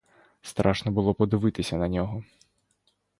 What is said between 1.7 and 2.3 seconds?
на нього.